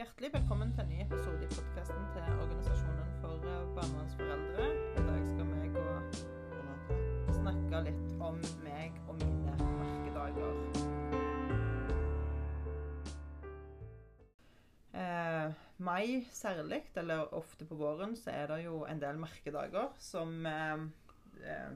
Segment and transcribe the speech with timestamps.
[0.00, 4.68] Hjertelig velkommen til en ny episode i podkasten til Organisasjonen for eh, barnevernsforeldre.
[4.96, 5.82] I dag skal vi gå
[7.26, 10.56] og snakke litt om meg og mine merkedager.
[15.02, 15.60] Eh,
[15.90, 20.88] mai særlig, eller ofte på våren, så er det jo en del merkedager som eh,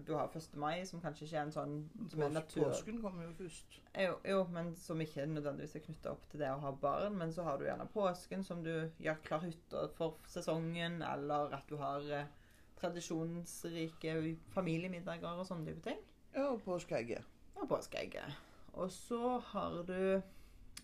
[0.07, 0.57] Du har 1.
[0.61, 1.75] mai, som kanskje ikke er en sånn
[2.13, 2.69] som er natur...
[2.69, 3.79] påsken kommer jo først.
[4.01, 7.19] Jo, jo, men som ikke nødvendigvis er knytta opp til det å ha barn.
[7.21, 8.73] Men så har du gjerne påsken som du
[9.03, 12.33] gjør klar hytta for sesongen, eller at du har eh,
[12.81, 14.17] tradisjonsrike
[14.55, 16.03] familiemiddager og sånne type ting.
[16.35, 17.27] Ja, og påskeegget.
[17.55, 18.41] Og påskeegget.
[18.75, 19.99] Og så har du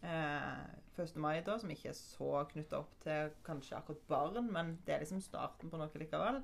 [0.07, 0.59] eh,
[1.01, 1.17] 1.
[1.17, 5.05] mai, da, som ikke er så knytta opp til kanskje akkurat barn, men det er
[5.05, 6.43] liksom starten på noe likevel.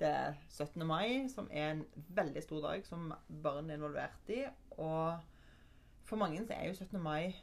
[0.00, 0.86] Det er 17.
[0.88, 1.84] mai, som er en
[2.16, 3.10] veldig stor dag som
[3.44, 4.42] barn er involvert i.
[4.80, 5.18] Og
[6.08, 6.96] for mange så er jo 17.
[7.04, 7.36] mai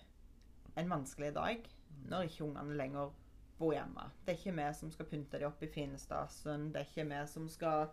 [0.78, 1.68] en vanskelig dag
[2.10, 3.14] når ikke ungene lenger
[3.60, 4.10] bor hjemme.
[4.26, 6.72] Det er ikke vi som skal pynte dem opp i finestasen.
[6.74, 7.92] Det er ikke vi som skal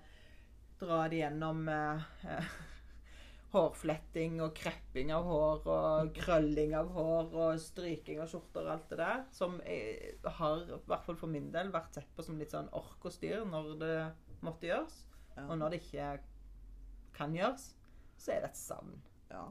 [0.81, 2.49] dra dem gjennom eh,
[3.55, 8.93] hårfletting og krepping av hår og krølling av hår og stryking av skjorter og alt
[8.93, 9.25] det der.
[9.33, 12.73] Som eh, har, i hvert fall for min del, vært sett på som litt sånn
[12.73, 13.97] ork og styr når det
[14.47, 15.01] måtte gjøres.
[15.35, 15.49] Ja.
[15.49, 16.13] Og når det ikke
[17.17, 17.73] kan gjøres,
[18.19, 18.95] så er det et savn.
[19.31, 19.49] Ja.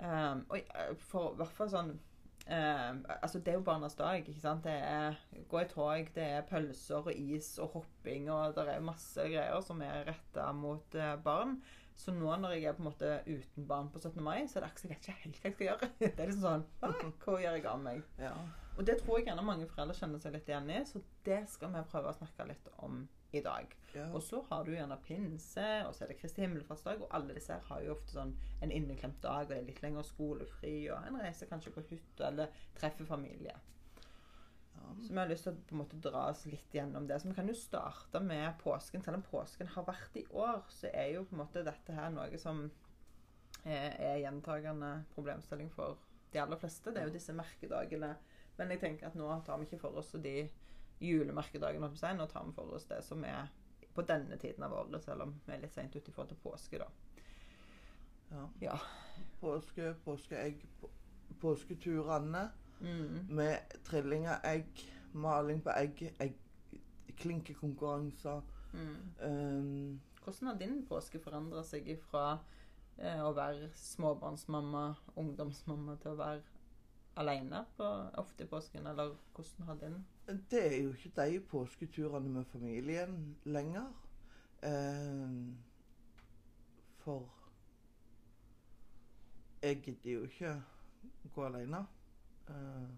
[0.00, 4.40] Um, og eh, for hvert fall sånn um, Altså, det er jo barnas dag, ikke
[4.40, 4.64] sant.
[4.64, 5.18] Det er
[5.50, 9.60] gå i tog, det er pølser og is og hopping, og det er masse greier
[9.66, 11.58] som er retta mot uh, barn.
[12.00, 14.22] Så nå når jeg er på en måte uten barn på 17.
[14.24, 15.90] mai, så er det akkurat jeg vet ikke helt hva jeg skal gjøre.
[16.00, 18.02] Det er liksom sånn «Ah, Hva gjør jeg av meg?
[18.22, 18.34] ja.
[18.78, 21.72] Og det tror jeg gjerne mange foreldre kjenner seg litt igjen i, så det skal
[21.74, 23.76] vi prøve å snakke litt om i dag.
[23.94, 24.06] ja.
[24.14, 27.54] Og så har du gjerne pinse, og så er det Kristi himmelfartsdag, og alle disse
[27.54, 31.06] her har jo ofte sånn en inneklemt dag, og det er litt lenger skolefri, og
[31.06, 33.54] en reiser kanskje på hytta, eller treffer familie.
[33.54, 34.92] ja.
[35.02, 37.20] Så vi har lyst til å på en måte dra oss litt gjennom det.
[37.20, 39.02] Så vi kan jo starte med påsken.
[39.04, 42.10] Selv om påsken har vært i år, så er jo på en måte dette her
[42.14, 42.64] noe som
[43.64, 45.98] er, er gjentagende problemstilling for
[46.32, 46.92] de aller fleste.
[46.94, 48.14] Det er jo disse merkedagene.
[48.58, 50.34] Men jeg tenker at nå tar vi ikke for oss de
[51.00, 51.88] julemerkedagene,
[52.22, 53.48] og tar vi for oss det som er
[53.94, 56.42] på denne tiden av året, selv om vi er litt seint ute i forhold til
[56.44, 56.86] påske, da.
[58.30, 58.48] ja.
[58.60, 58.76] Ja.
[59.40, 60.90] Påske, påskeegg, på-
[61.40, 62.50] påsketurene
[62.80, 63.26] Mm.
[63.28, 64.66] med trilling av egg,
[65.12, 66.34] maling på egg, egg
[67.20, 68.40] klinkekonkurranser.
[68.72, 68.96] Mm.
[69.22, 72.38] Um, Hvordan har din påske forandra seg fra
[72.98, 76.42] eh, å være småbarnsmamma, ungdomsmamma, til å være
[77.14, 77.86] alene på,
[78.20, 78.86] ofte i påsken?
[78.86, 80.04] Eller hvordan har den
[80.50, 83.88] det er jo ikke de påsketurene med familien lenger.
[84.62, 85.54] Eh,
[86.98, 87.32] for
[89.62, 90.62] jeg gidder jo ikke
[91.34, 91.86] gå alene.
[92.48, 92.90] Eh,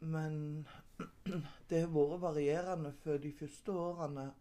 [0.00, 0.66] men
[1.70, 2.92] det har vært varierende.
[3.02, 4.32] For de første årene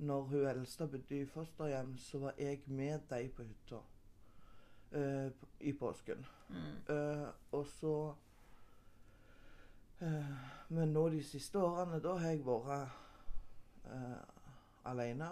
[0.00, 3.80] når hun eldste bodde i fosterhjem, så var jeg med dem på hytta
[5.60, 6.26] i påsken.
[6.48, 6.94] mm.
[6.94, 8.14] Eh, og så
[10.00, 10.32] eh,
[10.68, 12.88] Men nå de siste årene, da har jeg vært
[14.84, 15.30] alene.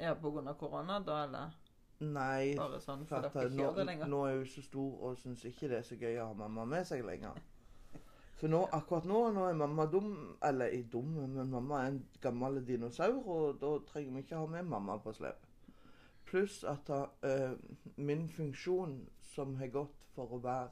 [0.00, 1.58] Ja, på grunn av korona, da, eller
[2.02, 5.68] Nei, bare sånn for for dere nå, nå er hun så stor og syns ikke
[5.70, 7.38] det er så gøy å ha mamma med seg lenger.
[8.40, 10.08] Så nå, akkurat nå, nå er mamma dum
[10.42, 14.48] Eller er dum, men mamma er en gammel dinosaur, og da trenger vi ikke ha
[14.50, 15.46] med mamma på slep.
[16.32, 17.52] Pluss at uh,
[18.00, 19.02] min funksjon
[19.34, 20.70] som har gått for å være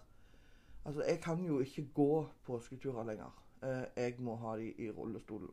[0.80, 2.12] Altså, jeg kan jo ikke gå
[2.46, 3.34] påsketurer lenger.
[3.60, 5.50] Uh, jeg må ha de i rullestolen.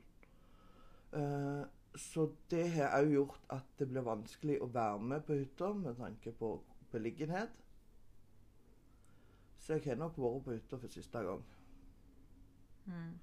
[1.11, 1.67] Uh,
[1.99, 5.99] så det har òg gjort at det blir vanskelig å være med på hytta med
[5.99, 6.53] tanke på
[6.91, 7.51] beliggenhet.
[9.59, 11.43] Så jeg har nok vært på hytta for siste gang.
[12.85, 13.13] Mm.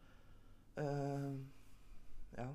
[0.77, 1.41] Uh,
[2.37, 2.51] ja.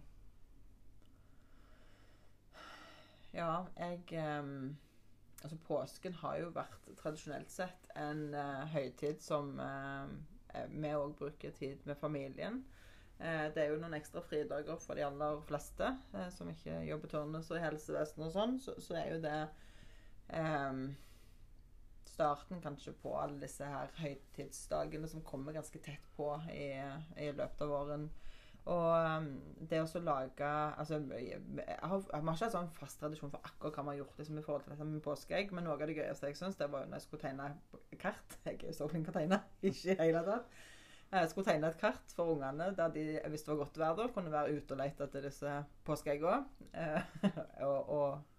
[3.34, 4.78] Ja, jeg um,
[5.40, 11.54] Altså, påsken har jo vært tradisjonelt sett en uh, høytid som eh, vi òg bruker
[11.56, 12.58] tid med familien.
[13.22, 15.94] Uh, det er jo noen ekstra fridager for de aller fleste
[16.36, 19.38] som ikke jobber turnus i helsevesenet og sånn, så, så er jo det
[20.36, 20.84] um,
[22.20, 26.74] starten kanskje på alle disse her høytidsdagene som kommer ganske tett på i,
[27.16, 28.10] i løpet av våren.
[28.70, 29.30] Og um,
[29.70, 30.48] det å lage
[30.78, 31.40] altså, jeg,
[31.82, 34.40] har, Vi har ikke en sånn fast tradisjon for akkurat hva vi har gjort liksom,
[34.40, 37.00] i forhold til dette med påskeegg, men noe av det gøyeste jeg syns, var når
[37.00, 37.54] jeg skulle tegne
[38.02, 38.36] kart.
[38.46, 39.42] Jeg er jo så flink til å tegne.
[39.72, 40.60] Ikke i hele tatt.
[41.10, 43.04] Jeg skulle tegne et kart for ungene der de,
[43.34, 45.56] hvis det var godt vær, kunne være ute og lete etter disse
[45.88, 46.44] påskeeggene.
[46.78, 47.24] Eh,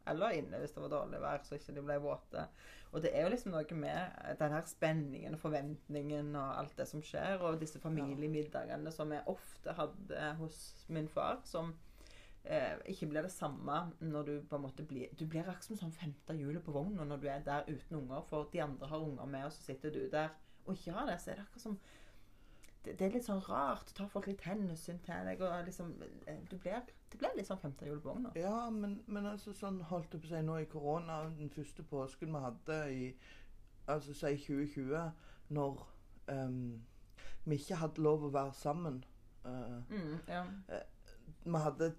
[0.09, 2.47] Eller inne hvis det var dårlig vær, så ikke de ble våte.
[2.91, 6.89] Og det er jo liksom noe med den her spenningen og forventningen og alt det
[6.91, 10.59] som skjer, og disse familiemiddagene som jeg ofte hadde hos
[10.91, 11.71] min far, som
[12.43, 15.79] eh, ikke blir det samme når du på en måte blir Du blir akkurat som
[15.79, 19.07] sånn femte hjulet på vogna når du er der uten unger, for de andre har
[19.07, 20.35] unger med, og så sitter du der
[20.67, 21.21] og ikke har det.
[21.21, 21.79] Så er det akkurat som
[22.85, 23.89] det, det er litt sånn rart.
[23.89, 27.49] Du tar folk litt hensyn til deg, og liksom eh, du blir, Det blir litt
[27.49, 28.33] sånn femte hjulet på vogna.
[28.39, 31.85] Ja, men, men altså sånn holdt jeg på å si nå i korona, den første
[31.85, 33.03] påsken vi hadde i
[33.91, 35.11] altså si 2020,
[35.57, 35.83] når
[36.31, 36.79] um,
[37.45, 39.03] vi ikke hadde lov å være sammen
[39.45, 40.45] uh, Mm, ja.
[41.45, 41.93] Vi hadde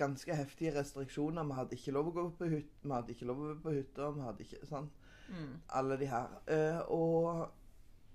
[0.00, 1.44] ganske heftige restriksjoner.
[1.44, 3.76] Vi hadde ikke lov å gå på hytta, vi hadde ikke lov å være på
[3.76, 4.90] hytta, vi hadde ikke sånn.
[5.28, 5.54] Mm.
[5.78, 6.36] Alle de her.
[6.48, 7.48] Uh, og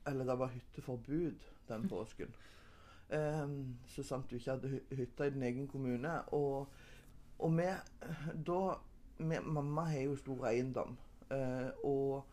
[0.09, 2.33] Eller det var hytteforbud den påsken.
[3.13, 6.21] Um, så sant du ikke hadde hytta i din egen kommune.
[6.33, 6.67] Og,
[7.39, 7.69] og vi
[8.47, 8.75] Da
[9.17, 10.97] vi, Mamma har jo stor eiendom.
[11.31, 12.25] Uh, og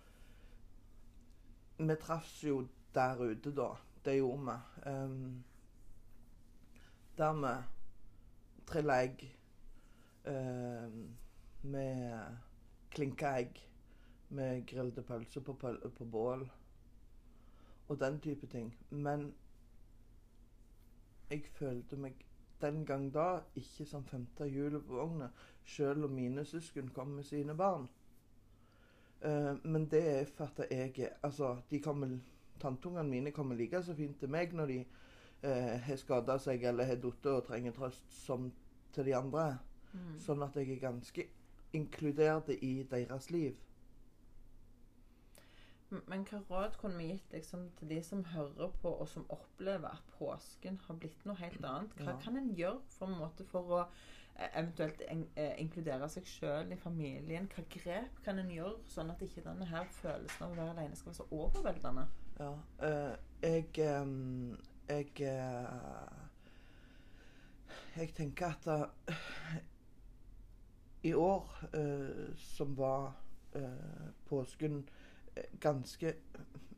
[1.79, 3.69] vi traffes jo der ute da.
[4.05, 4.91] Det gjorde vi.
[4.91, 5.45] Um,
[7.17, 7.57] vi
[8.67, 9.37] trilla egg.
[11.63, 12.37] med
[12.91, 13.69] klinka egg.
[14.29, 15.55] Vi grillte pølser på,
[15.99, 16.51] på bål.
[17.91, 18.71] Og den type ting.
[18.91, 19.33] Men
[21.31, 22.21] jeg følte meg
[22.61, 25.31] den gang da ikke som femte hjulet på vogna,
[25.65, 27.89] selv om mine søsken kom med sine barn.
[29.21, 32.19] Uh, men det er for at jeg er Altså, de kommer
[32.61, 34.79] Tanteungene mine kommer like så fint til meg når de
[35.43, 38.51] eh, har skada seg eller har falt og trenger trøst, som
[38.93, 39.59] til de andre.
[39.93, 40.19] Mm.
[40.21, 41.25] Sånn at jeg er ganske
[41.73, 43.57] inkludert i deres liv.
[45.91, 49.89] Men hva råd kunne vi gitt liksom, til de som hører på, og som opplever
[49.91, 51.95] at påsken har blitt noe helt annet?
[51.99, 52.21] Hva Ja.
[52.23, 53.81] kan en gjøre for, en måte, for å
[54.37, 57.49] eh, eventuelt en, eh, inkludere seg sjøl i familien?
[57.57, 60.97] Hva grep kan en gjøre, sånn at ikke denne her følelsen av å være alene
[60.97, 62.07] skal være så overveldende?
[62.39, 62.53] Ja.
[62.83, 64.57] øh, jeg øh,
[64.89, 66.29] Jeg øh,
[67.97, 68.87] Jeg tenker at da,
[71.03, 73.13] i år, eh, som var
[74.29, 74.89] påsken
[75.61, 76.15] ganske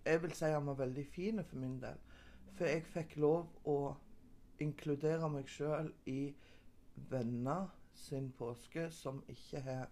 [0.05, 1.99] Jeg vil si han var veldig fin for min del.
[2.57, 3.95] For jeg fikk lov å
[4.61, 6.35] inkludere meg sjøl i
[7.11, 9.87] venner sin påske som ikke har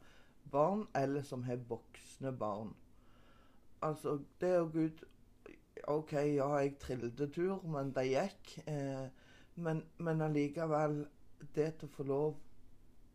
[0.50, 2.74] barn, eller som har voksne barn.
[3.82, 5.04] Altså, det å gå ut
[5.88, 8.56] OK, ja, jeg trilletur, men det gikk.
[8.68, 9.06] Eh,
[9.54, 11.04] men, men allikevel,
[11.54, 12.34] det til å få lov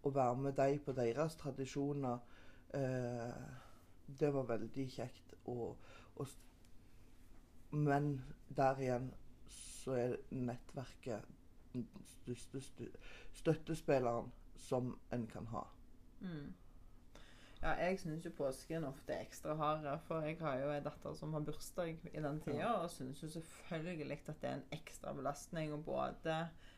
[0.06, 2.18] å være med dem på deres tradisjoner,
[2.78, 3.65] eh,
[4.08, 5.36] det var veldig kjekt.
[5.46, 5.78] Og,
[6.16, 6.28] og,
[7.72, 8.22] men
[8.58, 9.14] der igjen
[9.52, 11.26] så er nettverket
[11.74, 12.62] den største
[13.36, 15.66] støttespilleren som en kan ha.
[16.20, 16.54] Mm.
[17.62, 21.16] Ja, jeg syns jo påsken ofte er ekstra hard, for jeg har jo ei datter
[21.18, 25.14] som har bursdag i den tida, og syns jo selvfølgelig at det er en ekstra
[25.18, 26.36] belastning å både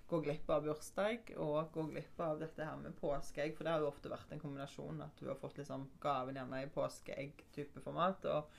[0.08, 3.80] gå glipp av bursdag og gå glipp av dette her med påskeegg, for det har
[3.84, 8.26] jo ofte vært en kombinasjon at du har fått liksom gaven gjerne i påskeegg-type format.
[8.26, 8.50] og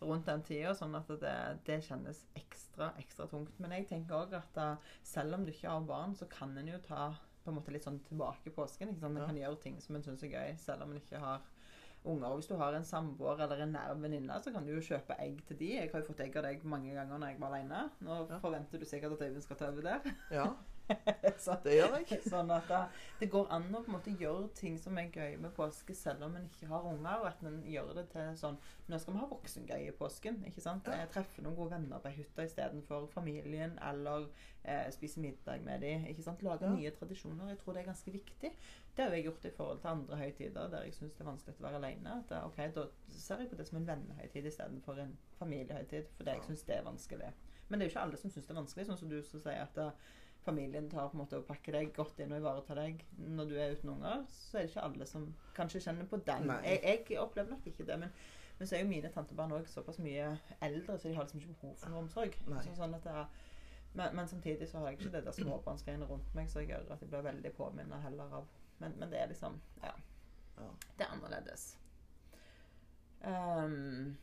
[0.00, 1.32] rundt den tida, sånn at det,
[1.66, 3.56] det kjennes ekstra, ekstra tungt.
[3.58, 6.68] Men jeg tenker òg at eh, selv om du ikke har barn, så kan en
[6.70, 7.08] jo ta
[7.42, 8.92] på en måte litt sånn tilbake påsken.
[8.92, 9.16] ikke sant?
[9.16, 9.26] En Ja.
[9.26, 11.40] kan gjøre ting som en syns er gøy, selv om en ikke har
[12.04, 12.28] unger.
[12.30, 15.18] Og hvis du har en samboer eller en nær venninne, så kan du jo kjøpe
[15.18, 15.72] egg til de.
[15.80, 17.90] Jeg har jo fått egg av deg mange ganger når jeg var alene.
[18.00, 18.38] Nå Ja.
[18.38, 20.14] forventer du sikkert at Øyvind skal ta over der.
[20.30, 20.46] Ja,
[21.44, 22.18] så, det gjør jeg.
[22.28, 22.80] Sånn at det,
[23.20, 26.24] det går an å på en måte gjøre ting som er gøy med påske, selv
[26.26, 27.20] om en ikke har unger.
[27.22, 30.38] Og at en gjør det til sånn Nå skal vi ha voksengøy i påsken.
[30.48, 30.86] ikke sant?
[30.88, 31.02] Ja.
[31.04, 34.30] Eh, Treffe noen gode venner på ei hytte istedenfor familien, eller
[34.64, 36.06] eh, spise middag med dem.
[36.08, 36.42] ikke sant?
[36.46, 36.72] Lage Ja.
[36.72, 37.50] nye tradisjoner.
[37.52, 38.52] Jeg tror det er ganske viktig.
[38.96, 41.60] Det har jeg gjort i forhold til andre høytider der jeg syns det er vanskelig
[41.60, 42.16] å være alene.
[42.22, 46.30] At det, ok, Da ser jeg på det som en vennehøytid istedenfor en familiehøytid, fordi
[46.34, 47.28] jeg syns det er vanskelig.
[47.68, 49.40] Men det er jo ikke alle som syns det er vanskelig, sånn som du som
[49.44, 49.90] sier at eh,
[50.48, 53.54] familien tar på en måte og pakker deg godt inn og ivaretar deg når du
[53.56, 55.26] er uten unger, så er det ikke alle som
[55.56, 56.52] kanskje kjenner på den.
[56.64, 57.98] Jeg, jeg opplever nok ikke det.
[58.04, 58.14] Men,
[58.58, 60.30] men så er jo mine tantebarn òg såpass mye
[60.64, 62.38] eldre, så de har liksom ikke behov for noe omsorg.
[62.64, 63.26] Så, sånn er,
[63.92, 66.94] men, men samtidig så har jeg ikke det der småbarnsgreiene rundt meg, så jeg gjør
[66.96, 69.92] at jeg blir veldig påminnet heller av men, men det er liksom Ja.
[70.98, 71.78] Det er annerledes.
[73.22, 74.16] Um,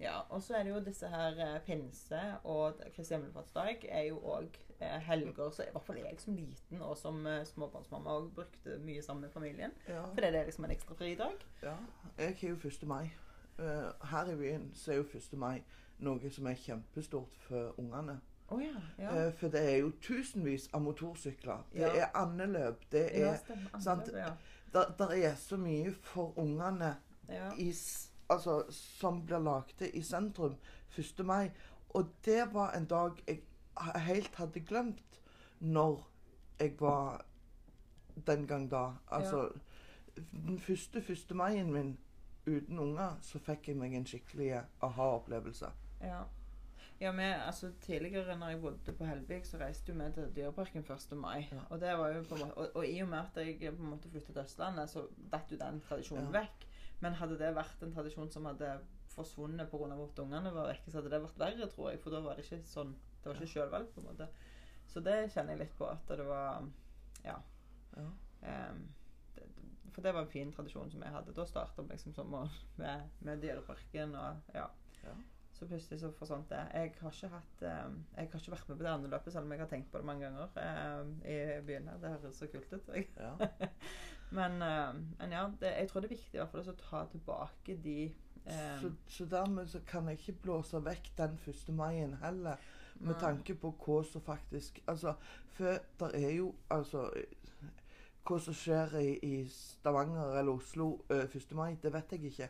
[0.00, 4.18] ja, og så er det jo disse her eh, pinse og Kristi himmelfartsdag er jo
[4.18, 8.78] òg helger så i hvert fall jeg som liten og som eh, småbarnsmamma og brukte
[8.84, 9.72] mye sammen med familien.
[9.88, 10.02] Ja.
[10.04, 11.46] Fordi det er liksom en ekstra fridag.
[11.62, 11.76] Ja,
[12.18, 12.86] jeg har jo 1.
[12.86, 13.10] mai.
[13.58, 15.38] Eh, her i byen så er jo 1.
[15.38, 15.62] mai
[15.98, 18.20] noe som er kjempestort for ungene.
[18.48, 18.80] Oh, ja.
[18.98, 19.26] ja.
[19.26, 21.64] Eh, For det er jo tusenvis av motorsykler.
[21.72, 22.84] Det er andeløp.
[22.92, 23.38] Det er
[23.80, 24.10] sant.
[24.74, 26.96] Der, der er så mye for ungene
[27.28, 27.52] ja.
[27.58, 27.72] i,
[28.28, 30.56] altså, som blir lagd i sentrum
[30.98, 31.24] 1.
[31.24, 31.50] mai.
[31.94, 33.42] Og det var en dag jeg
[34.06, 35.20] helt hadde glemt
[35.60, 36.04] når
[36.60, 37.24] jeg var
[38.26, 38.84] den gang da.
[39.10, 39.48] Altså
[40.32, 41.34] Den første 1.
[41.34, 41.98] maien min
[42.46, 44.50] uten unger, så fikk jeg meg en skikkelig
[44.82, 45.70] aha-opplevelse.
[46.02, 46.22] Ja.
[47.00, 51.16] Ja, men, altså Tidligere når jeg bodde på Helvik, så reiste vi til Dyreparken 1.
[51.18, 51.48] mai.
[51.52, 51.64] Ja.
[51.70, 53.90] Og det var jo på måte, og, og i og med at jeg på en
[53.90, 56.40] måte flyttet til Østlandet, så datt jo den tradisjonen Ja.
[56.40, 56.68] vekk.
[57.00, 58.78] Men hadde det vært en tradisjon som hadde
[59.14, 59.90] forsvunnet pga.
[60.04, 62.00] at ungene var vekke, så hadde det vært verre, tror jeg.
[62.00, 64.28] For da var det ikke sånn Det var ikke sjølvalg, på en måte.
[64.92, 66.66] Så det kjenner jeg litt på at det var
[67.24, 67.38] Ja.
[67.96, 68.08] Ja.
[68.44, 68.82] Um,
[69.34, 69.44] det,
[69.94, 71.32] for det var en fin tradisjon som jeg hadde.
[71.32, 74.66] Da starta vi liksom sommeren med, med Dyreparken og ja.
[75.04, 75.14] Ja.
[75.54, 76.60] Så plutselig så forsvant det.
[76.74, 79.46] Jeg har ikke hatt um, Jeg har ikke vært med på det andre løpet, selv
[79.46, 82.02] om jeg har tenkt på det mange ganger um, i byen her.
[82.02, 82.92] Det høres så kult ut.
[83.16, 83.34] Ja.
[84.34, 87.76] Men, men ja, det, jeg tror det er viktig i hvert fall å ta tilbake
[87.84, 88.08] de
[88.80, 91.68] Så, så dermed så kan jeg ikke blåse vekk den 1.
[91.76, 92.58] maien heller.
[93.00, 95.14] Med tanke på hva som faktisk Altså,
[95.56, 95.64] for
[96.00, 97.10] det er jo altså
[98.24, 101.52] Hva som skjer i, i Stavanger eller Oslo uh, 1.
[101.52, 102.48] mai, det vet jeg ikke.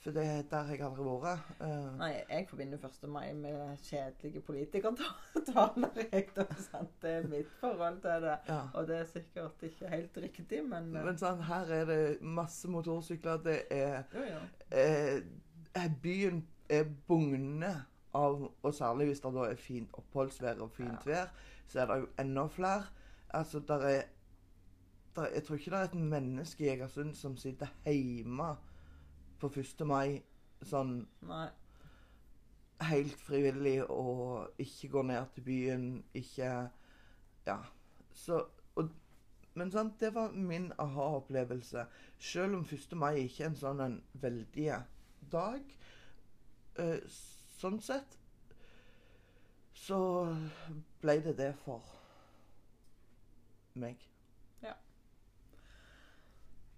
[0.00, 1.48] For det er der jeg aldri har vært.
[1.60, 3.08] Uh, Nei, jeg forbinder 1.
[3.08, 5.10] mai med kjedelige politikertaler.
[7.02, 8.36] Det er mitt forhold til det.
[8.48, 8.60] ja.
[8.74, 12.68] Og det er sikkert ikke helt riktig, men uh, Men sånn, her er det masse
[12.68, 13.40] motorsykler.
[13.44, 14.40] Det er Jo, jo.
[14.76, 17.74] eh, Byen er bugne
[18.14, 21.10] av Og særlig hvis det da er fint oppholdsvær og fint Ja.
[21.12, 21.26] vær,
[21.66, 22.84] så er det jo enda flere.
[23.30, 24.02] Altså, der er,
[25.16, 28.56] der, Jeg tror ikke det er et menneske i Egersund som sitter hjemme
[29.38, 29.86] på 1.
[29.86, 30.22] mai
[30.62, 31.48] sånn Nei.
[32.80, 36.70] helt frivillig og ikke går ned til byen, ikke
[37.46, 37.58] Ja.
[38.12, 38.44] Så
[38.76, 38.88] og,
[39.54, 41.86] Men sant, det var min aha-opplevelse.
[42.18, 42.96] Selv om 1.
[42.96, 44.82] mai ikke er en sånn en veldig
[45.32, 45.60] dag,
[46.78, 47.00] eh,
[47.60, 48.16] sånn sett,
[49.76, 50.00] så
[51.02, 51.84] ble det det for
[53.80, 54.09] meg.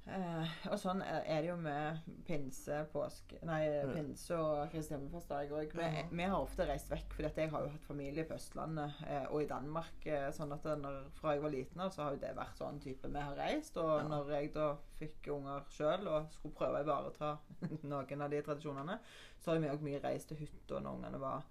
[0.05, 3.85] Eh, og sånn er det jo med pinse, påske Nei, Ja.
[3.95, 5.77] pinse og Kristi himmelfartsdag òg.
[5.79, 9.29] Vi, vi har ofte reist vekk, for jeg har jo hatt familie på Østlandet eh,
[9.31, 10.03] og i Danmark.
[10.11, 12.81] Eh, sånn at når, fra jeg var liten av, så har jo det vært sånn
[12.83, 13.77] type vi har reist.
[13.79, 14.09] Og Ja.
[14.09, 14.67] når jeg da
[14.99, 17.39] fikk unger sjøl og skulle prøve å ivareta
[17.95, 18.99] noen av de tradisjonene,
[19.39, 21.43] så har vi òg mye reist til hytta når ungene var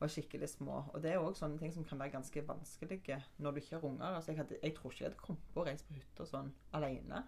[0.00, 0.78] var skikkelig små.
[0.94, 3.84] Og det er òg sånne ting som kan være ganske vanskelige når du ikke har
[3.84, 4.14] unger.
[4.16, 6.48] Altså, jeg, hadde, jeg tror ikke jeg hadde kommet på å reise på hytta sånn
[6.72, 7.20] alene.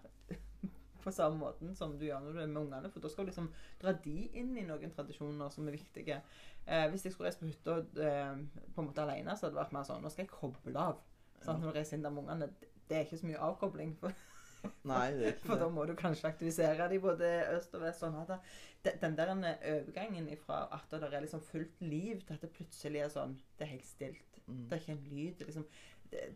[1.03, 2.91] På samme måten som du gjør når du er med ungene.
[2.93, 3.49] For da skal du liksom
[3.81, 6.19] dra de inn i noen tradisjoner som er viktige.
[6.65, 8.35] Eh, hvis jeg skulle reist på hytta eh,
[8.75, 11.01] på en måte alene, så hadde det vært mer sånn Nå skal jeg koble av.
[11.43, 11.59] Sant?
[11.59, 12.51] Når du reiser inn der med ungene.
[12.87, 13.95] Det er ikke så mye avkobling.
[13.99, 14.15] For,
[14.91, 18.03] Nei, det er ikke for da må du kanskje aktivisere de både øst og vest.
[18.03, 18.37] sånn at
[18.83, 23.03] det, Den der overgangen fra at det er liksom fullt liv, til at det plutselig
[23.03, 24.39] er sånn Det er helt stilt.
[24.47, 24.67] Mm.
[24.67, 25.43] Det er ikke en lyd.
[25.47, 25.67] Liksom,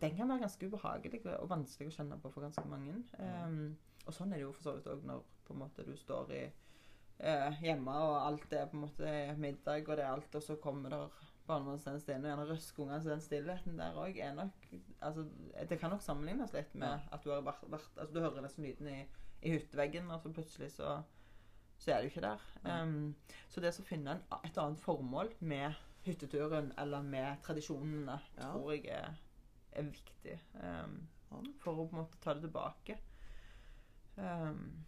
[0.00, 2.96] den kan være ganske ubehagelig og vanskelig å kjenne på for ganske mange.
[3.18, 3.76] Um,
[4.08, 6.32] og sånn er det jo for så vidt òg når på en måte du står
[6.36, 10.44] i eh, hjemme, og alt er på en måte middag, og det er alt, og
[10.44, 14.34] så kommer der barnevernstjeneste inn, og gjerne røsker ungene, så den stillheten der òg er
[14.36, 14.66] nok
[15.00, 15.24] altså,
[15.70, 18.66] Det kan nok sammenlignes litt med at du har vært, vært altså, Du hører nesten
[18.66, 18.98] lyden i,
[19.40, 20.98] i hytteveggen, og så plutselig så
[21.78, 22.40] så er du ikke der.
[22.66, 23.14] Um,
[23.46, 25.76] så det å finne en, et annet formål med
[26.08, 28.48] hytteturen eller med tradisjonene, Ja.
[28.50, 29.14] tror jeg er,
[29.78, 30.96] er viktig um,
[31.62, 32.98] for å på en måte ta det tilbake.
[34.18, 34.84] Um,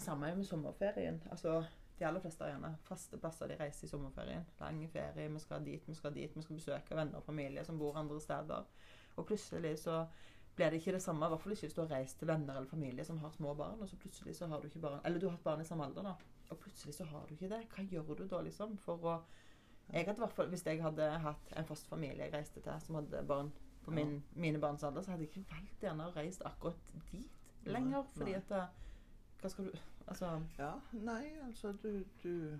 [0.00, 1.22] samme med sommerferien.
[1.30, 1.64] Altså,
[1.98, 4.46] de aller fleste har gjerne faste plasser de reiser i sommerferien.
[4.60, 7.78] Lang ferie, vi skal dit, vi skal dit, vi skal besøke venner og familie som
[7.78, 8.68] bor andre steder.
[9.16, 10.06] Og plutselig så
[10.56, 12.56] blir det ikke det samme, i hvert fall ikke hvis du har reist til venner
[12.56, 15.20] eller familie som har små barn, og så plutselig så har du ikke barn Eller
[15.20, 16.14] du har hatt barn i samme alder, da.
[16.50, 17.60] Og plutselig så har du ikke det.
[17.74, 18.78] Hva gjør du da, liksom?
[18.78, 19.20] For å
[19.92, 22.94] jeg hadde hvert fall, Hvis jeg hadde hatt en fast familie jeg reiste til, som
[22.94, 26.46] hadde barn på min, mine barns alder, så hadde jeg ikke valgt gjerne å reise
[26.46, 28.02] akkurat dit lenger.
[28.02, 28.38] Nei, Fordi nei.
[28.40, 28.66] at det,
[29.40, 29.70] Hva skal du
[30.10, 32.58] Altså Ja, nei, altså du, du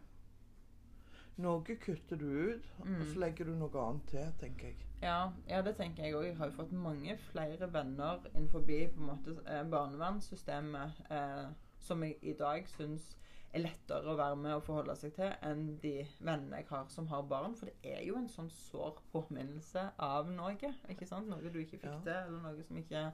[1.40, 3.00] Noe kutter du ut, Mm.
[3.00, 4.76] og så legger du noe annet til, tenker jeg.
[5.02, 6.24] Ja, ja det tenker jeg òg.
[6.26, 11.46] Jeg har jo fått mange flere venner innenfor på en måte, eh, barnevernssystemet eh,
[11.78, 13.16] som jeg i dag syns
[13.54, 17.06] er lettere å være med og forholde seg til enn de vennene jeg har som
[17.08, 17.56] har barn.
[17.56, 20.54] For det er jo en sånn sår påminnelse av noe.
[20.88, 21.26] ikke sant?
[21.28, 21.98] Noe du ikke fikk Ja.
[22.04, 23.12] til, eller noe som ikke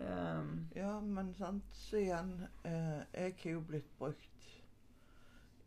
[0.00, 4.24] ehm, Ja, men sant, så igjen eh, Jeg har jo blitt brukt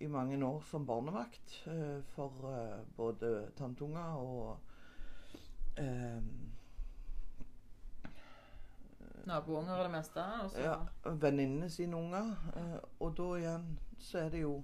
[0.02, 4.58] i mange år som barnevakt eh, for eh, både tanteunger og
[5.78, 6.22] eh,
[9.26, 10.24] Nabounger og det meste.
[10.44, 10.60] Også.
[10.62, 12.32] ja, venninnene sine unger.
[12.56, 13.68] Eh, og da igjen
[14.00, 14.56] så er det jo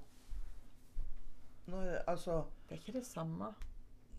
[1.68, 3.54] nå Altså Det er ikke det samme.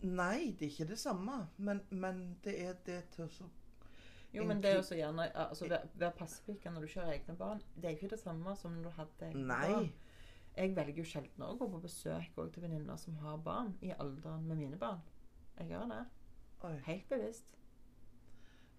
[0.01, 3.49] Nei, det er ikke det samme, men, men det er det til å
[4.33, 7.13] Jo, men det er jo så gjerne altså, Være være passepike når du ikke har
[7.13, 9.71] egne barn, det er ikke det samme som når du hadde egne Nei.
[9.71, 9.91] barn.
[10.57, 14.45] Jeg velger jo sjelden å gå på besøk til venninner som har barn i alderen
[14.47, 15.01] med mine barn.
[15.57, 16.03] Jeg gjør det.
[16.67, 16.73] Oi.
[16.85, 17.57] Helt bevisst.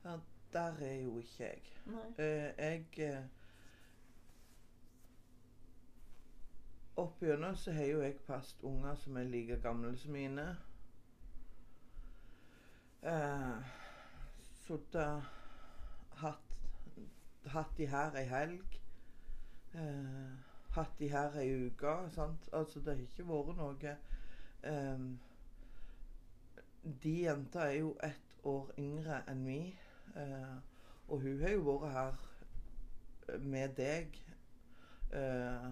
[0.05, 0.17] Ja,
[0.53, 1.63] der er jo ikke jeg.
[2.19, 3.25] Eh, jeg uh,
[7.01, 7.23] Opp
[7.57, 10.57] så har jo jeg passet unger som er like gamle som mine.
[13.03, 13.65] Uh,
[14.67, 15.40] Sittet
[17.47, 18.81] hatt de her ei helg.
[19.75, 20.33] Eh,
[20.77, 21.97] hatt de her ei uke.
[22.15, 22.49] Sant?
[22.53, 23.97] Altså, det har ikke vært noe
[24.63, 25.05] eh,
[27.05, 29.63] De jenta er jo ett år yngre enn vi
[30.17, 30.57] Eh,
[31.09, 32.17] og hun har jo vært her
[33.29, 34.17] eh, med deg
[35.15, 35.71] eh,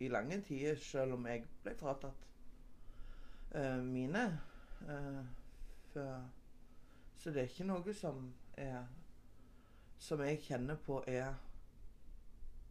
[0.00, 2.26] i lange tider, selv om jeg ble fratatt
[3.54, 4.24] eh, mine.
[5.92, 6.26] For,
[7.18, 8.84] så det er ikke noe som er
[9.98, 11.34] Som jeg kjenner på er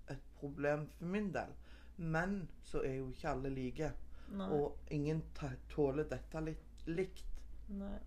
[0.10, 1.54] et problem for min del.
[1.98, 3.92] Men så er jo ikke alle like.
[4.38, 4.48] Nei.
[4.52, 5.24] Og ingen
[5.72, 7.26] tåler dette litt likt.
[7.70, 7.98] Nei.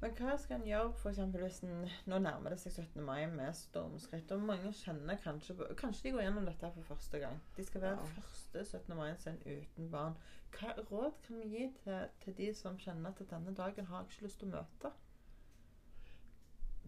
[0.00, 3.00] Men hva skal en gjøre for eksempel hvis en Nå nærmer det seg 17.
[3.06, 7.20] mai med stormskritt, og mange kjenner kanskje på Kanskje de går gjennom dette for første
[7.22, 7.38] gang.
[7.56, 8.10] De skal være Ja.
[8.18, 8.96] første 17.
[8.96, 10.18] mai sin uten barn.
[10.52, 14.10] Hva råd kan vi gi til, til de som kjenner at denne dagen har jeg
[14.12, 14.92] ikke lyst til å møte?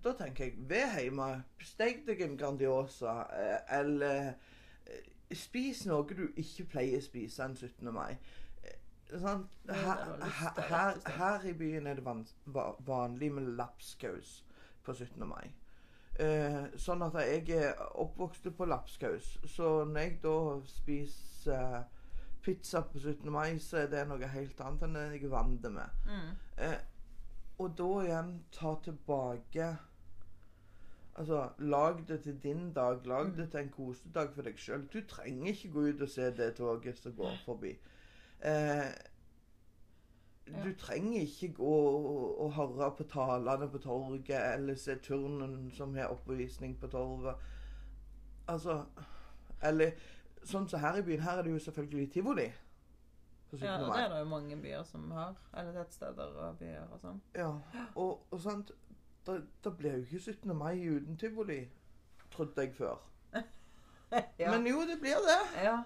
[0.04, 1.28] Da tenker jeg, vær hjemme,
[1.64, 4.32] steik deg en Grandiosa, eh, eller
[4.86, 7.90] eh, spis noe du ikke pleier å spise en 17.
[7.94, 8.18] mai.
[9.08, 10.02] Det Her,
[10.68, 14.42] her, her, i byen er det van, va, vanlig med lapskaus
[14.84, 15.24] på 17.
[15.28, 15.48] mai.
[16.18, 19.38] Eh, sånn at jeg er oppvokst på lapskaus.
[19.46, 20.36] Så når jeg da
[20.66, 21.86] spiser
[22.42, 23.30] pizza på 17.
[23.32, 25.98] mai, så er det noe helt annet enn det jeg er vant med.
[26.08, 26.30] Mm.
[26.66, 26.78] Eh,
[27.58, 29.76] og da igjen ta tilbake
[31.18, 33.06] Altså, lag det til din dag.
[33.06, 33.32] Lag Mm.
[33.36, 34.84] det til en kosedag for deg sjøl.
[34.92, 37.72] Du trenger ikke gå ut og se det toget som går forbi.
[38.44, 38.92] Eh,
[40.64, 45.94] du trenger ikke gå og, og høre på talene på torget eller se turnen som
[45.94, 47.34] har oppvisning på torvet.
[48.48, 48.84] Altså
[49.62, 49.90] Eller
[50.44, 51.20] sånn som her i byen.
[51.20, 52.52] Her er det jo selvfølgelig tivoli.
[53.50, 53.64] På 17.
[53.66, 55.34] Ja, og det er det jo mange byer som har.
[55.56, 57.20] Eller tettsteder og byer og sånn.
[57.34, 57.50] Ja,
[57.94, 58.72] og, og sant
[59.28, 60.56] da, da blir jo ikke 17.
[60.56, 61.62] mai uten tivoli,
[62.32, 62.98] trodde jeg før.
[64.40, 64.50] ja.
[64.50, 65.40] Men jo, det blir det.
[65.64, 65.78] ja.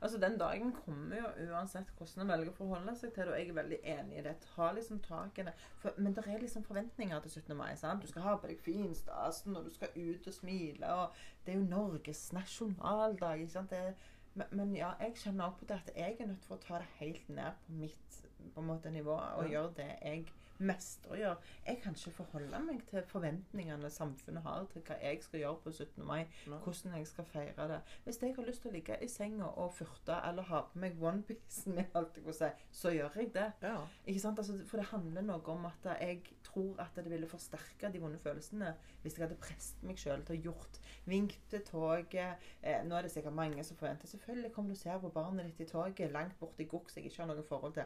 [0.00, 3.38] Altså, den dagen kommer jo uansett hvordan en velger å forholde seg til det, og
[3.40, 4.34] jeg er veldig enig i det.
[4.44, 5.54] Ta liksom tak i det.
[5.80, 7.56] For, men det er liksom forventninger til 17.
[7.56, 7.70] mai.
[7.80, 8.02] sant?
[8.04, 11.58] Du skal ha på deg finstasen, og du skal ut og smile, og det er
[11.58, 13.72] jo Norges nasjonaldag, ikke sant?
[13.72, 16.56] Det, er- men, men ja, jeg kjenner også på det at jeg er nødt for
[16.58, 18.18] å ta det helt ned på mitt
[18.54, 19.50] på måte, nivå, og Ja.
[19.56, 20.26] gjøre det jeg
[20.58, 21.52] mestrer å gjøre.
[21.66, 25.72] Jeg kan ikke forholde meg til forventningene samfunnet har til hva jeg skal gjøre på
[25.72, 26.04] 17.
[26.06, 27.80] mai hvordan jeg skal feire det.
[28.04, 31.02] Hvis jeg har lyst til å ligge i senga og furte eller ha på meg
[31.02, 33.48] onepiecen min, alt jeg si, så gjør jeg det.
[33.62, 33.76] Ja.
[34.06, 34.40] Ikke sant?
[34.42, 38.20] Altså, for det handler noe om at jeg tror at det ville forsterke de vonde
[38.22, 42.42] følelsene hvis jeg hadde presset meg sjøl til å gjort Vink til toget.
[42.62, 45.46] Eh, nå er det sikkert mange som forventer Selvfølgelig kommer du og ser på barnet
[45.46, 47.84] ditt i toget langt borti som jeg ikke har noe forhold til.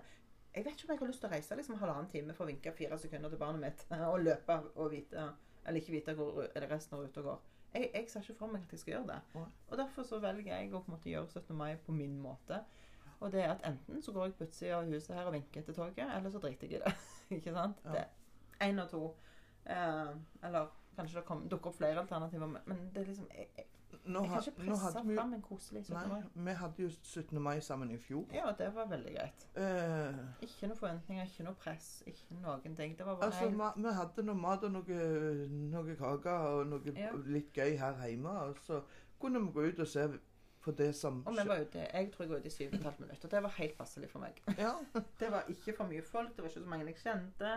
[0.55, 2.51] Jeg vet ikke om jeg har lyst til å reise liksom halvannen time for å
[2.51, 5.29] vinke fire sekunder til barnet mitt og løpe og vite
[5.65, 6.41] Eller ikke vite hvor
[6.73, 7.41] resten av ruta går.
[7.75, 9.45] Jeg, jeg ser ikke for meg at jeg skal gjøre det.
[9.69, 11.57] Og derfor så velger jeg å på en måte gjøre 17.
[11.57, 12.63] mai på min måte.
[13.21, 15.63] Og det er at enten så går jeg på utsida av huset her og vinker
[15.63, 16.95] til toget, eller så driter jeg i det.
[17.37, 17.83] ikke sant?
[17.85, 17.93] Ja.
[17.93, 18.05] Det
[18.65, 19.03] er én og to.
[19.69, 20.15] Eh,
[20.49, 23.67] eller kanskje det dukker opp flere alternativer, men det er liksom Jeg, jeg,
[24.05, 26.09] Nå, jeg kan ikke presse vi, fram en koselig 17.
[26.09, 26.23] mai.
[26.35, 27.41] Vi hadde jo 17.
[27.43, 28.25] mai sammen i fjor.
[28.35, 29.47] Ja, det var veldig greit.
[29.57, 30.15] Eh,
[30.47, 32.97] Ikke noen forventninger, ikke noe press, ikke noen ting.
[32.99, 36.95] Det var bare altså, helt vi hadde noe mat og noe, noe kake og noe
[36.97, 37.13] Ja.
[37.27, 38.31] litt gøy her hjemme.
[38.49, 38.81] Og så
[39.21, 40.09] kunne vi gå ut og se
[40.61, 42.75] på det som Og vi var ute, jeg tror jeg var ute i syv og
[42.75, 43.25] et halvt minutt.
[43.25, 44.42] Og det var helt passelig for meg.
[44.59, 44.73] Ja.
[45.20, 47.53] Det var ikke for mye folk, det var ikke så mange jeg kjente.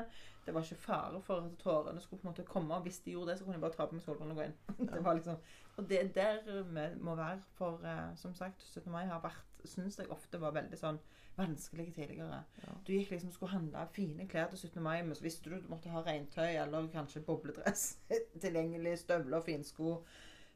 [0.45, 2.75] Det var ikke fare for at tårene skulle på en måte komme.
[2.75, 4.47] Og hvis de gjorde det, så kunne jeg bare ta på meg solbrillene og gå
[4.47, 4.87] inn.
[4.93, 5.35] Det var liksom,
[5.77, 7.41] og det er der vi må være.
[7.57, 8.91] For uh, som sagt, 17.
[8.91, 10.99] mai har vært, syns jeg ofte var veldig sånn
[11.37, 12.43] vanskelig tidligere.
[12.63, 12.73] Ja.
[12.87, 14.83] Du gikk liksom skulle handle fine klær til 17.
[14.83, 17.97] mai, men så visste du du måtte ha regntøy eller kanskje bobledress
[18.43, 19.95] tilgjengelig, støvler finsko.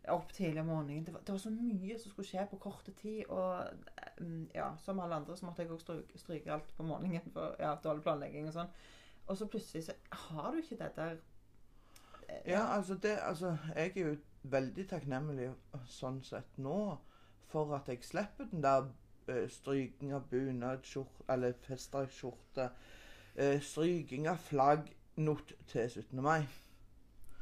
[0.08, 1.06] Opp tidlig om morgenen.
[1.06, 3.26] Det var, det var så mye som skulle skje på kort tid.
[3.26, 3.66] Og
[4.20, 7.56] mm, ja, som alle andre så måtte jeg òg stryke, stryke alt på morgenen for
[7.60, 8.72] ja, dårlig planlegging og sånn.
[9.28, 11.18] Og så plutselig så har du ikke det der
[12.28, 12.38] ja.
[12.46, 15.50] Ja, altså, det, altså Jeg er jo veldig takknemlig
[15.88, 16.98] sånn sett nå
[17.48, 18.90] for at jeg slipper den der
[19.30, 22.70] uh, stryking av bunadskjorte eller festdraktskjorte,
[23.40, 26.22] uh, stryking av flagg, not til 17.
[26.24, 26.44] mai.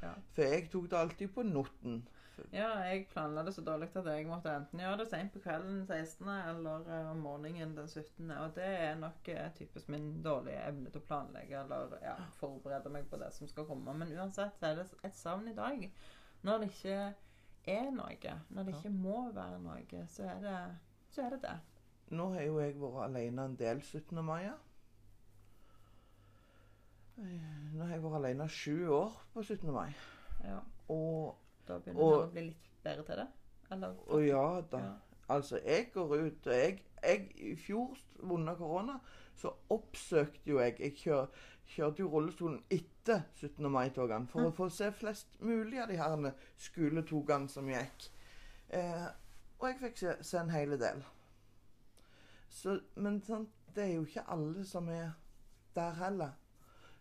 [0.01, 0.13] Ja.
[0.35, 2.03] For jeg tok det alltid på noten.
[2.51, 5.83] Ja, jeg planla det så dårlig at jeg måtte enten gjøre det sent på kvelden
[5.87, 6.29] 16.
[6.29, 8.31] eller eh, om morgenen den 17.
[8.31, 12.91] Og det er nok eh, typisk min dårlige evne til å planlegge eller ja, forberede
[12.93, 13.93] meg på det som skal komme.
[13.97, 15.87] Men uansett så er det et savn i dag.
[16.45, 16.99] Når det ikke
[17.75, 20.59] er noe, når det ikke må være noe, så er det
[21.15, 21.41] så er det.
[21.47, 21.57] det.
[22.15, 24.19] Nå har jo jeg vært alene en del 17.
[24.25, 24.49] mai.
[27.15, 29.71] Nå har jeg vært alene sju år på 17.
[29.73, 29.87] mai.
[30.43, 30.59] Ja,
[30.91, 31.37] Og,
[31.67, 33.27] da begynner Og- man å bli litt bedre til det?
[33.71, 33.95] Eller?
[34.07, 34.77] og ja da.
[34.77, 34.93] Ja.
[35.29, 38.99] Altså, jeg går ut jeg, jeg I fjor under korona
[39.35, 41.25] så oppsøkte jo jeg Jeg kjør,
[41.65, 43.69] kjørte jo rullestolen etter 17.
[43.71, 44.47] mai-togene for Mm.
[44.47, 48.09] å få se flest mulig av de her skoletogene som gikk.
[48.69, 49.07] Eh,
[49.59, 51.03] og jeg fikk se, se en hel del.
[52.49, 55.11] Så, men sant, det er jo ikke alle som er
[55.75, 56.29] der heller.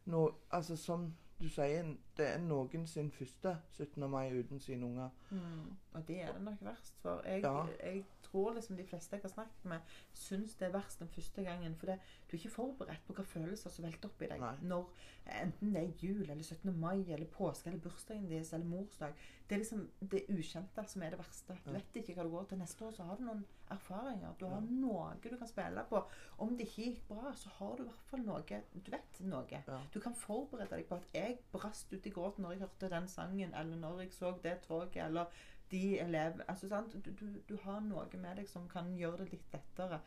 [0.06, 1.82] Nå, altså Som du sier,
[2.16, 4.10] det er noen sin første 17.
[4.10, 5.08] mai uten sine unger.
[5.30, 5.72] Mm.
[5.92, 7.22] Og det er det nok verst for.
[7.26, 7.64] Jeg, Ja.
[7.84, 9.80] jeg tror liksom de fleste jeg har snakket med,
[10.12, 11.76] syns det er verst den første gangen.
[11.78, 14.40] For det, du er ikke forberedt på hva følelser som velter opp i deg.
[14.42, 14.54] Nei.
[14.74, 14.88] Når
[15.24, 16.74] Enten det er jul, eller 17.
[16.76, 19.14] mai, eller påske, eller bursdagen deres, eller morsdag.
[19.48, 21.56] Det er liksom det ukjente som er det verste.
[21.64, 23.40] Du vet ikke hva du går til neste år, så har du noen
[23.72, 24.34] erfaringer.
[24.38, 24.66] Du har Ja.
[24.68, 26.02] noe du kan spille på.
[26.44, 28.42] Om det ikke gikk bra, så har du i hvert fall noe
[28.84, 29.46] Du vet noe.
[29.50, 29.80] Ja.
[29.94, 33.08] Du kan forberede deg på at jeg brast ut i gråten når jeg hørte den
[33.08, 35.26] sangen, eller når jeg så det toget, eller
[35.70, 36.94] de elevene altså, sant?
[37.04, 40.00] Du, du, du har noe med deg som kan gjøre det litt lettere.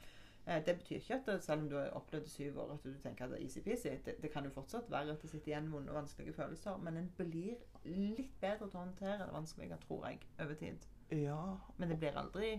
[0.45, 2.93] Eh, Det betyr ikke at det, selv om du har opplevd syv år, at du
[3.03, 3.95] tenker at det er easy-peasy.
[4.05, 6.97] Det, det kan jo fortsatt være at det sitter igjen vonde og vanskelige følelser, men
[6.97, 10.87] en blir litt bedre til å håndtere det vanskelige, tror jeg, over tid.
[11.11, 11.41] Ja,
[11.77, 12.57] Men det blir aldri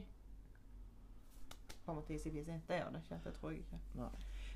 [1.85, 2.59] på en måte easy-peasy.
[2.69, 3.21] Det gjør det ikke.
[3.25, 3.81] Det tror jeg ikke.
[3.97, 4.11] Nei.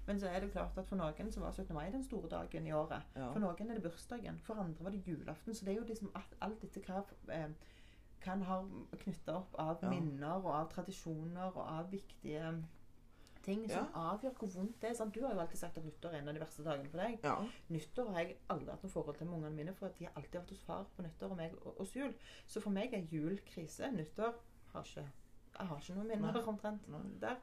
[0.06, 1.74] Men så er det klart at for noen så var 17.
[1.74, 3.04] mai den store dagen i året.
[3.16, 3.28] Ja.
[3.32, 4.40] For noen er det bursdagen.
[4.44, 5.54] For andre var det julaften.
[5.54, 7.48] Så det er jo liksom alt etter hva eh,
[8.22, 8.60] kan ha
[9.02, 12.52] knytta opp av minner og av tradisjoner og av viktige
[13.42, 14.94] ting som avgjør hvor vondt det er.
[14.94, 15.14] Sant?
[15.14, 17.16] Du har jo alltid sagt at nyttår er en av de verste dagene for deg.
[17.26, 17.32] ja.
[17.74, 20.14] Nyttår har jeg aldri hatt noe forhold til med ungene mine, for at de har
[20.20, 22.14] alltid vært hos far på nyttår og meg og- hos jul.
[22.46, 23.90] Så for meg er jul krise.
[23.90, 24.34] Nyttår
[24.72, 25.08] har ikke
[25.58, 26.42] Jeg har ikke noe minner Nei.
[26.48, 27.00] omtrent Nei.
[27.20, 27.36] der.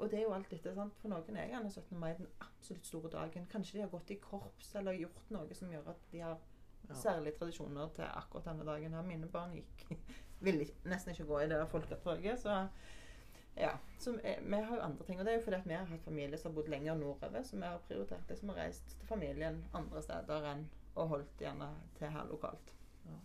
[0.00, 0.74] Og det er jo alt dette.
[0.74, 0.92] sant?
[1.00, 1.98] For noen er gjerne 17.
[1.98, 3.46] mai den absolutt store dagen.
[3.46, 6.36] Kanskje de har gått i korps eller gjort noe som gjør at de har
[6.88, 6.94] Ja.
[6.94, 8.94] særlige tradisjoner til akkurat denne dagen.
[8.94, 9.02] her.
[9.02, 9.84] Mine barn gikk
[10.46, 12.68] ville nesten ikke gå i det folketoget, så
[13.58, 13.72] ja.
[13.98, 15.18] Så eh, vi har jo andre ting.
[15.18, 17.42] Og det er jo fordi at vi har hatt familie som har bodd lenger nordover,
[17.42, 21.42] så vi har prioritert det som har reist til familien andre steder enn og holdt
[21.42, 22.74] gjerne til her lokalt.
[23.06, 23.18] Ja.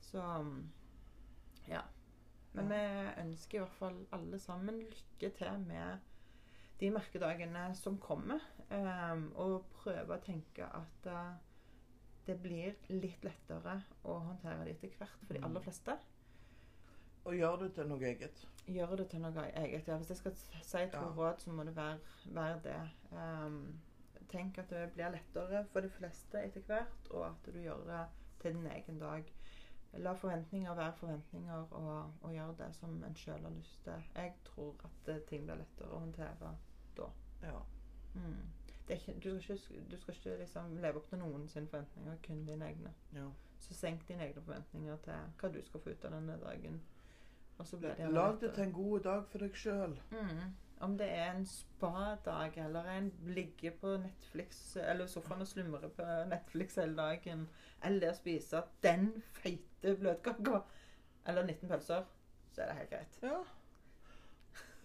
[0.00, 0.24] Så
[1.68, 1.80] ja.
[2.52, 2.82] Men vi
[3.22, 5.98] ønsker i hvert fall alle sammen lykke til med
[6.80, 8.42] de merkedagene som kommer.
[8.70, 11.34] Um, og prøve å tenke at uh,
[12.26, 15.64] det blir litt lettere å håndtere det etter hvert for de aller Mm.
[15.64, 15.98] fleste.
[17.24, 18.46] Og gjør det til noe eget.
[18.68, 19.86] Gjør det til noe eget.
[19.88, 21.12] Ja, hvis jeg skal si to Ja.
[21.16, 22.90] råd, så må det være, være det.
[23.12, 23.80] Um,
[24.28, 28.06] tenk at det blir lettere for de fleste etter hvert, og at du gjør det
[28.40, 29.24] til din egen dag.
[29.96, 34.02] La forventninger være forventninger, og, og gjør det som en sjøl har lyst til.
[34.16, 36.56] Jeg tror at eh, ting blir lettere å håndtere.
[36.96, 37.06] da.
[37.42, 37.58] Ja.
[38.14, 38.36] Mm.
[38.88, 42.18] Det ikke, du, skal ikke, du skal ikke liksom leve opp til noen sine forventninger,
[42.26, 42.92] kun dine egne.
[43.16, 43.28] ja.
[43.64, 46.82] Så senk dine egne forventninger til hva du skal få ut av denne dagen.
[47.58, 49.96] Og så blir det Lag det til en god dag for deg sjøl.
[50.10, 50.52] Mm.
[50.84, 56.08] Om det er en spadag, eller en ligge på Netflix eller sofaen og slumre på
[56.28, 57.48] Netflix hele dagen,
[57.84, 60.60] eller å spise den feite bløtkaka,
[61.26, 62.08] eller 19 pølser,
[62.52, 63.20] så er det helt greit.
[63.22, 63.38] Ja.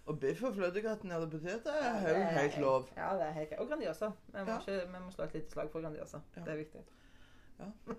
[0.06, 2.88] Og biff og fløtegratinerte poteter er Ja, jo er helt lov.
[2.96, 3.52] Ja, det er helt.
[3.58, 4.06] Og Grandiosa.
[4.26, 4.58] Vi må, Ja.
[4.58, 6.18] ikke, vi må slå et lite slag for Grandiosa.
[6.36, 6.40] Ja.
[6.44, 6.80] Det er viktig.
[7.58, 7.66] Ja.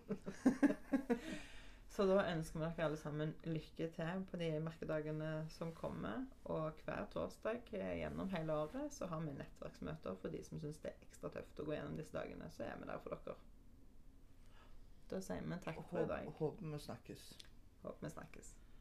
[1.94, 6.26] så da ønsker vi dere alle sammen lykke til på de merkedagene som kommer.
[6.44, 10.92] Og hver torsdag gjennom hele året så har vi nettverksmøter for de som syns det
[10.92, 12.50] er ekstra tøft å gå gjennom disse dagene.
[12.52, 13.36] Så er vi der for dere.
[15.12, 16.28] Da sier vi takk for i dag.
[16.40, 17.24] Håper vi snakkes.
[17.84, 18.54] Håper vi snakkes.